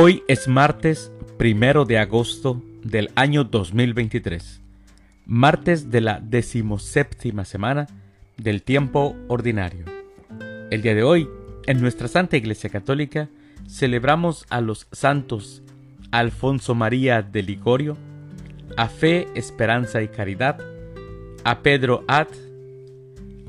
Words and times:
Hoy 0.00 0.22
es 0.28 0.46
martes 0.46 1.10
primero 1.38 1.84
de 1.84 1.98
agosto 1.98 2.62
del 2.84 3.10
año 3.16 3.42
2023, 3.42 4.62
martes 5.26 5.90
de 5.90 6.00
la 6.00 6.20
decimoséptima 6.20 7.44
semana 7.44 7.88
del 8.36 8.62
tiempo 8.62 9.16
ordinario. 9.26 9.86
El 10.70 10.82
día 10.82 10.94
de 10.94 11.02
hoy, 11.02 11.28
en 11.66 11.80
nuestra 11.80 12.06
Santa 12.06 12.36
Iglesia 12.36 12.70
Católica, 12.70 13.28
celebramos 13.68 14.46
a 14.50 14.60
los 14.60 14.86
santos 14.92 15.64
Alfonso 16.12 16.76
María 16.76 17.20
de 17.22 17.42
Ligorio, 17.42 17.96
a 18.76 18.86
Fe, 18.86 19.26
Esperanza 19.34 20.00
y 20.00 20.06
Caridad, 20.06 20.60
a 21.42 21.58
Pedro 21.58 22.04
Ad, 22.06 22.28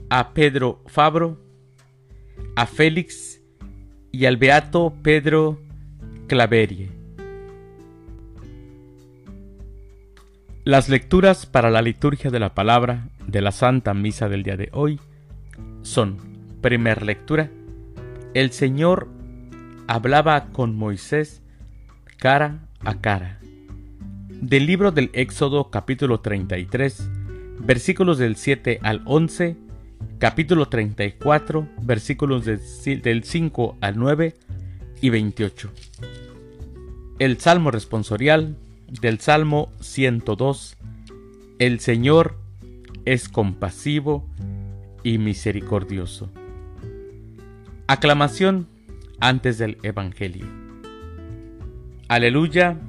a 0.09 0.33
Pedro 0.33 0.81
Fabro, 0.87 1.39
a 2.55 2.65
Félix 2.65 3.39
y 4.11 4.25
al 4.25 4.37
Beato 4.37 4.95
Pedro 5.03 5.68
Claverie. 6.29 6.91
Las 10.63 10.87
lecturas 10.87 11.47
para 11.47 11.71
la 11.71 11.81
liturgia 11.81 12.29
de 12.29 12.39
la 12.39 12.53
palabra 12.53 13.09
de 13.25 13.41
la 13.41 13.51
Santa 13.51 13.95
Misa 13.95 14.29
del 14.29 14.43
día 14.43 14.55
de 14.55 14.69
hoy 14.71 14.99
son, 15.81 16.17
primer 16.61 17.01
lectura, 17.01 17.49
el 18.35 18.51
Señor 18.51 19.07
hablaba 19.87 20.51
con 20.51 20.75
Moisés 20.75 21.41
cara 22.17 22.59
a 22.81 23.01
cara. 23.01 23.39
Del 24.29 24.67
libro 24.67 24.91
del 24.91 25.09
Éxodo 25.13 25.71
capítulo 25.71 26.19
33, 26.19 27.09
versículos 27.57 28.19
del 28.19 28.35
7 28.35 28.81
al 28.83 29.01
11, 29.05 29.57
capítulo 30.19 30.67
34, 30.67 31.67
versículos 31.81 32.45
del 32.45 33.23
5 33.23 33.77
al 33.81 33.97
9 33.97 34.35
y 35.01 35.09
28. 35.09 35.71
El 37.19 37.37
Salmo 37.39 37.69
responsorial 37.71 38.55
del 39.01 39.19
Salmo 39.19 39.71
102. 39.81 40.77
El 41.59 41.79
Señor 41.79 42.37
es 43.05 43.29
compasivo 43.29 44.27
y 45.03 45.17
misericordioso. 45.17 46.31
Aclamación 47.87 48.67
antes 49.19 49.57
del 49.57 49.77
Evangelio. 49.83 50.45
Aleluya, 52.07 52.79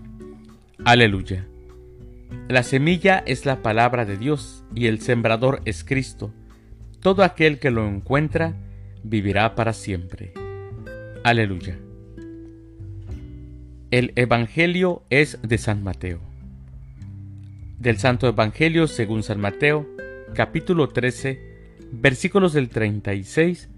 aleluya. 0.84 1.46
La 2.48 2.62
semilla 2.62 3.22
es 3.26 3.44
la 3.44 3.62
palabra 3.62 4.04
de 4.04 4.16
Dios 4.16 4.64
y 4.74 4.86
el 4.86 5.00
sembrador 5.00 5.60
es 5.64 5.84
Cristo 5.84 6.32
todo 7.00 7.24
aquel 7.24 7.58
que 7.58 7.70
lo 7.70 7.86
encuentra 7.88 8.54
vivirá 9.02 9.54
para 9.54 9.72
siempre. 9.72 10.32
Aleluya. 11.24 11.78
El 13.90 14.12
Evangelio 14.16 15.02
es 15.10 15.38
de 15.42 15.58
San 15.58 15.82
Mateo. 15.82 16.20
Del 17.78 17.98
Santo 17.98 18.28
Evangelio 18.28 18.86
según 18.86 19.22
San 19.22 19.40
Mateo, 19.40 19.86
capítulo 20.34 20.88
13, 20.88 21.40
versículos 21.92 22.52
del 22.52 22.68
36 22.68 23.68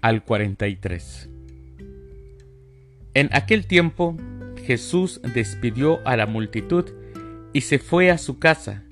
al 0.00 0.24
43. 0.24 1.28
En 3.14 3.28
aquel 3.32 3.66
tiempo 3.66 4.16
Jesús 4.64 5.20
despidió 5.34 6.06
a 6.06 6.16
la 6.16 6.26
multitud 6.26 6.84
y 7.52 7.62
se 7.62 7.78
fue 7.78 8.10
a 8.10 8.18
su 8.18 8.38
casa 8.38 8.84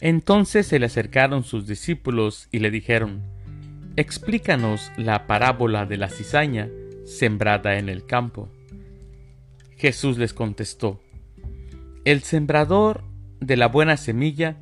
entonces 0.00 0.66
se 0.66 0.78
le 0.78 0.86
acercaron 0.86 1.44
sus 1.44 1.66
discípulos 1.66 2.48
y 2.50 2.60
le 2.60 2.70
dijeron, 2.70 3.22
Explícanos 3.96 4.90
la 4.96 5.26
parábola 5.26 5.84
de 5.84 5.98
la 5.98 6.08
cizaña 6.08 6.70
sembrada 7.04 7.76
en 7.76 7.88
el 7.90 8.06
campo. 8.06 8.48
Jesús 9.80 10.18
les 10.18 10.34
contestó, 10.34 11.00
El 12.04 12.20
sembrador 12.20 13.02
de 13.40 13.56
la 13.56 13.66
buena 13.66 13.96
semilla 13.96 14.58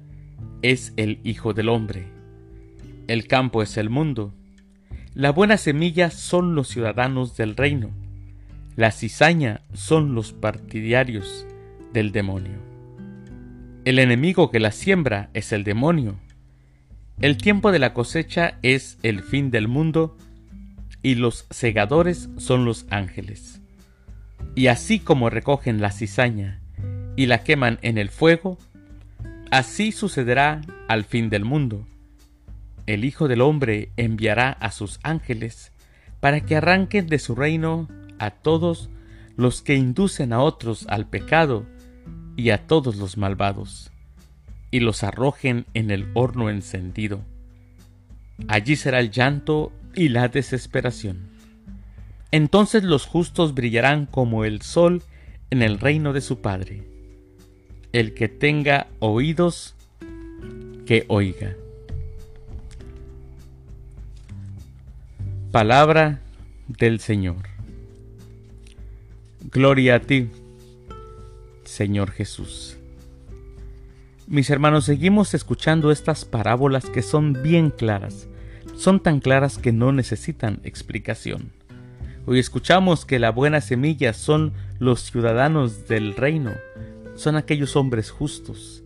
es 0.63 0.93
el 0.97 1.19
Hijo 1.25 1.55
del 1.55 1.71
Hombre. 1.71 2.07
El 3.09 3.27
campo 3.27 3.65
es 3.65 3.77
el 3.79 3.91
mundo. 3.91 4.33
La 5.15 5.33
buena 5.33 5.57
semilla 5.57 6.11
son 6.11 6.55
los 6.55 6.69
ciudadanos 6.69 7.37
del 7.37 7.57
reino. 7.57 7.91
La 8.77 8.93
cizaña 8.93 9.63
son 9.73 10.15
los 10.15 10.33
partidarios 10.33 11.49
del 11.93 12.13
demonio. 12.13 12.61
El 13.85 13.99
enemigo 13.99 14.53
que 14.53 14.61
la 14.61 14.71
siembra 14.71 15.31
es 15.35 15.51
el 15.51 15.65
demonio. 15.65 16.15
El 17.21 17.39
tiempo 17.39 17.73
de 17.73 17.81
la 17.81 17.93
cosecha 17.93 18.61
es 18.63 18.99
el 19.03 19.25
fin 19.25 19.51
del 19.51 19.67
mundo 19.67 20.17
y 21.03 21.17
los 21.17 21.49
segadores 21.51 22.29
son 22.37 22.65
los 22.65 22.87
ángeles. 22.91 23.61
Y 24.59 24.67
así 24.67 24.99
como 24.99 25.31
recogen 25.31 25.81
la 25.81 25.93
cizaña 25.93 26.59
y 27.15 27.27
la 27.27 27.45
queman 27.45 27.79
en 27.81 27.97
el 27.97 28.09
fuego, 28.09 28.59
así 29.53 29.93
sucederá 29.93 30.63
al 30.89 31.05
fin 31.05 31.31
del 31.31 31.45
mundo. 31.45 31.87
El 32.87 33.05
Hijo 33.05 33.29
del 33.29 33.41
Hombre 33.41 33.93
enviará 33.97 34.51
a 34.51 34.73
sus 34.73 34.99
ángeles 35.05 35.71
para 36.19 36.41
que 36.41 36.57
arranquen 36.57 37.07
de 37.07 37.21
su 37.21 37.37
reino 37.37 37.87
a 38.19 38.31
todos 38.33 38.91
los 39.37 39.63
que 39.63 39.77
inducen 39.77 40.33
a 40.33 40.41
otros 40.41 40.89
al 40.89 41.07
pecado 41.07 41.65
y 42.37 42.51
a 42.51 42.67
todos 42.67 42.97
los 42.97 43.17
malvados, 43.17 43.93
y 44.73 44.81
los 44.81 45.05
arrojen 45.05 45.67
en 45.73 45.93
el 45.93 46.11
horno 46.15 46.51
encendido. 46.51 47.21
Allí 48.49 48.75
será 48.75 48.99
el 48.99 49.13
llanto 49.13 49.71
y 49.95 50.09
la 50.09 50.27
desesperación. 50.27 51.28
Entonces 52.31 52.85
los 52.85 53.07
justos 53.07 53.55
brillarán 53.55 54.07
como 54.07 54.45
el 54.45 54.61
sol 54.63 55.03
en 55.51 55.63
el 55.63 55.79
reino 55.79 56.13
de 56.13 56.21
su 56.21 56.41
Padre. 56.41 56.83
El 57.93 58.13
que 58.13 58.29
tenga 58.29 58.89
oídos, 58.99 59.75
que 60.85 61.05
oiga. 61.09 61.57
Palabra 65.51 66.21
del 66.67 67.01
Señor. 67.01 67.49
Gloria 69.51 69.95
a 69.95 70.01
ti, 70.01 70.29
Señor 71.65 72.11
Jesús. 72.11 72.77
Mis 74.27 74.51
hermanos, 74.51 74.85
seguimos 74.85 75.33
escuchando 75.33 75.91
estas 75.91 76.27
parábolas 76.27 76.85
que 76.91 77.01
son 77.01 77.43
bien 77.43 77.71
claras, 77.71 78.29
son 78.77 79.01
tan 79.01 79.21
claras 79.21 79.57
que 79.57 79.73
no 79.73 79.91
necesitan 79.93 80.61
explicación. 80.65 81.58
Hoy 82.31 82.39
escuchamos 82.39 83.07
que 83.07 83.19
la 83.19 83.31
buena 83.31 83.63
semilla 83.63 84.13
son 84.13 84.53
los 84.79 85.01
ciudadanos 85.01 85.89
del 85.89 86.15
reino, 86.15 86.53
son 87.15 87.37
aquellos 87.37 87.75
hombres 87.75 88.11
justos. 88.11 88.83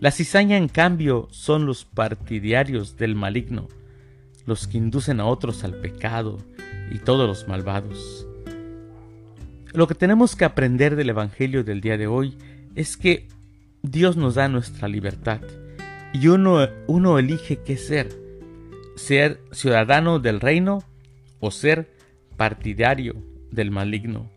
La 0.00 0.10
cizaña, 0.10 0.56
en 0.56 0.66
cambio, 0.66 1.28
son 1.30 1.66
los 1.66 1.84
partidarios 1.84 2.96
del 2.96 3.14
maligno, 3.14 3.68
los 4.44 4.66
que 4.66 4.78
inducen 4.78 5.20
a 5.20 5.26
otros 5.26 5.62
al 5.62 5.76
pecado 5.76 6.38
y 6.90 6.98
todos 6.98 7.28
los 7.28 7.46
malvados. 7.46 8.26
Lo 9.72 9.86
que 9.86 9.94
tenemos 9.94 10.34
que 10.34 10.44
aprender 10.44 10.96
del 10.96 11.10
Evangelio 11.10 11.62
del 11.62 11.80
día 11.80 11.96
de 11.96 12.08
hoy 12.08 12.36
es 12.74 12.96
que 12.96 13.28
Dios 13.82 14.16
nos 14.16 14.34
da 14.34 14.48
nuestra 14.48 14.88
libertad 14.88 15.42
y 16.12 16.26
uno, 16.26 16.68
uno 16.88 17.20
elige 17.20 17.60
qué 17.64 17.76
ser, 17.76 18.08
ser 18.96 19.40
ciudadano 19.52 20.18
del 20.18 20.40
reino 20.40 20.82
o 21.38 21.52
ser 21.52 21.99
partidario 22.40 23.16
del 23.50 23.70
maligno. 23.70 24.30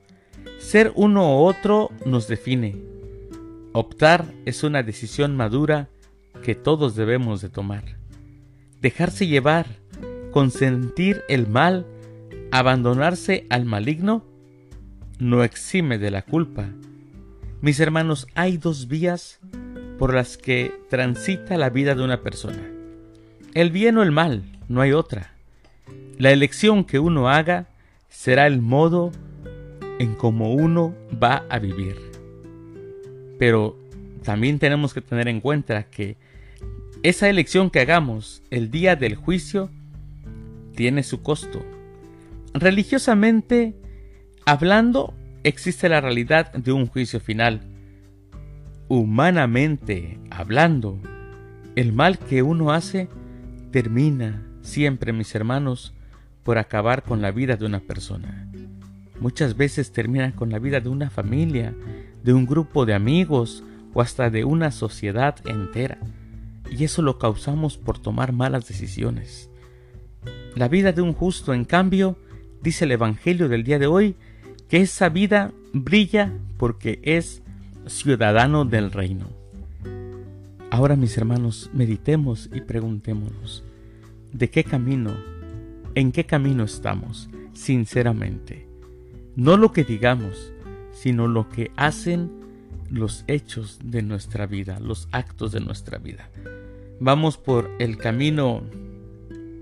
Ser 0.59 0.91
uno 0.93 1.37
u 1.37 1.45
otro 1.45 1.89
nos 2.05 2.27
define. 2.27 2.75
Optar 3.71 4.25
es 4.43 4.65
una 4.65 4.83
decisión 4.83 5.37
madura 5.37 5.88
que 6.44 6.53
todos 6.53 6.97
debemos 6.97 7.39
de 7.39 7.47
tomar. 7.47 7.95
Dejarse 8.81 9.25
llevar, 9.25 9.67
consentir 10.31 11.23
el 11.29 11.47
mal, 11.47 11.85
abandonarse 12.51 13.47
al 13.50 13.63
maligno, 13.63 14.25
no 15.17 15.45
exime 15.45 15.97
de 15.97 16.11
la 16.11 16.23
culpa. 16.23 16.71
Mis 17.61 17.79
hermanos, 17.79 18.27
hay 18.35 18.57
dos 18.57 18.89
vías 18.89 19.39
por 19.97 20.13
las 20.13 20.35
que 20.35 20.77
transita 20.89 21.57
la 21.57 21.69
vida 21.69 21.95
de 21.95 22.03
una 22.03 22.21
persona. 22.21 22.69
El 23.53 23.71
bien 23.71 23.97
o 23.97 24.03
el 24.03 24.11
mal, 24.11 24.44
no 24.67 24.81
hay 24.81 24.91
otra. 24.91 25.35
La 26.17 26.31
elección 26.31 26.83
que 26.83 26.99
uno 26.99 27.29
haga 27.29 27.69
será 28.13 28.45
el 28.45 28.62
modo 28.62 29.12
en 30.00 30.13
cómo 30.13 30.54
uno 30.54 30.95
va 31.21 31.45
a 31.50 31.57
vivir. 31.60 31.98
Pero 33.39 33.75
también 34.24 34.60
tenemos 34.60 34.94
que 34.94 35.01
tener 35.01 35.27
en 35.27 35.42
cuenta 35.42 35.89
que 35.89 36.15
esa 37.01 37.27
elección 37.27 37.69
que 37.69 37.81
hagamos 37.81 38.44
el 38.51 38.69
día 38.69 38.95
del 38.95 39.15
juicio 39.15 39.69
tiene 40.75 41.04
su 41.04 41.21
costo. 41.21 41.65
Religiosamente 42.54 43.75
hablando, 44.45 45.13
existe 45.44 45.89
la 45.89 46.00
realidad 46.00 46.54
de 46.54 46.71
un 46.71 46.86
juicio 46.86 47.19
final. 47.19 47.62
Humanamente 48.88 50.19
hablando, 50.30 51.00
el 51.75 51.92
mal 51.94 52.19
que 52.19 52.44
uno 52.44 52.71
hace 52.71 53.09
termina 53.71 54.48
siempre, 54.62 55.12
mis 55.12 55.33
hermanos, 55.33 55.94
por 56.44 56.57
acabar 56.57 57.04
con 57.04 57.22
la 57.22 57.31
vida 57.31 57.56
de 57.56 57.66
una 57.66 57.80
persona. 57.80 58.48
muchas 59.19 59.56
veces 59.56 59.92
termina 59.92 60.36
con 60.36 60.50
la 60.50 60.60
vida 60.60 60.81
de 60.81 60.90
una 60.90 61.10
familia, 61.10 61.74
de 62.24 62.34
un 62.34 62.45
grupo 62.45 62.86
de 62.86 62.94
amigos 62.94 63.63
o 63.94 64.01
hasta 64.01 64.30
de 64.30 64.44
una 64.44 64.72
sociedad 64.72 65.36
entera. 65.45 65.98
Y 66.69 66.84
eso 66.84 67.01
lo 67.01 67.19
causamos 67.19 67.78
por 67.78 68.00
tomar 68.00 68.34
malas 68.34 68.68
decisiones. 68.68 69.50
La 70.56 70.68
vida 70.68 70.92
de 70.92 71.01
un 71.01 71.13
justo, 71.13 71.54
en 71.54 71.63
cambio, 71.63 72.18
dice 72.62 72.86
el 72.86 72.92
Evangelio 72.92 73.48
del 73.48 73.63
día 73.63 73.80
de 73.80 73.88
hoy, 73.88 74.16
que 74.68 74.81
esa 74.81 75.10
vida 75.10 75.51
brilla 75.74 76.34
porque 76.57 77.00
es 77.04 77.42
ciudadano 77.86 78.66
del 78.66 78.92
reino. 78.92 79.28
Ahora 80.72 80.95
mis 80.95 81.18
hermanos, 81.18 81.69
meditemos 81.74 82.50
y 82.51 82.62
preguntémonos, 82.62 83.63
¿de 84.31 84.50
qué 84.50 84.63
camino, 84.63 85.12
en 85.95 86.12
qué 86.12 86.25
camino 86.25 86.63
estamos, 86.63 87.30
sinceramente? 87.54 88.68
No 89.36 89.57
lo 89.57 89.72
que 89.72 89.84
digamos, 89.84 90.54
sino 90.92 91.28
lo 91.28 91.50
que 91.50 91.72
hacen 91.75 92.31
los 92.90 93.24
hechos 93.28 93.80
de 93.84 94.04
nuestra 94.04 94.45
vida, 94.45 94.80
los 94.80 95.07
actos 95.12 95.51
de 95.51 95.60
nuestra 95.60 95.98
vida. 95.98 96.30
¿Vamos 97.00 97.38
por 97.38 97.69
el 97.80 97.98
camino 97.98 98.63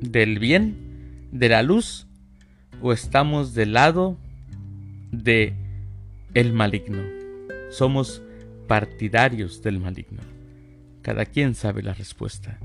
del 0.02 0.40
bien, 0.40 1.30
de 1.32 1.50
la 1.50 1.64
luz, 1.64 2.08
o 2.82 2.94
estamos 2.94 3.54
del 3.54 3.74
lado 3.74 4.18
de 5.12 5.54
el 6.34 6.54
maligno? 6.54 7.02
Somos 7.70 8.22
partidarios 8.68 9.62
del 9.62 9.80
maligno. 9.80 10.22
Cada 11.02 11.26
quien 11.26 11.56
sabe 11.56 11.82
la 11.84 11.94
respuesta. 11.94 12.60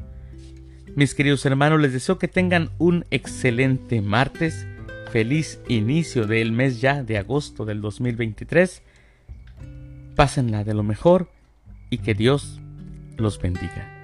Mis 0.97 1.15
queridos 1.15 1.45
hermanos, 1.45 1.79
les 1.79 1.93
deseo 1.93 2.19
que 2.19 2.27
tengan 2.27 2.71
un 2.79 3.05
excelente 3.11 4.01
martes, 4.01 4.67
feliz 5.13 5.61
inicio 5.69 6.27
del 6.27 6.53
mes 6.53 6.81
ya 6.81 7.03
de 7.03 7.19
agosto 7.19 7.67
del 7.67 7.83
2023. 7.83 8.81
Pásenla 10.15 10.65
de 10.65 10.73
lo 10.73 10.83
mejor 10.83 11.29
y 11.91 11.99
que 11.99 12.15
Dios 12.15 12.63
los 13.19 13.39
bendiga. 13.39 13.96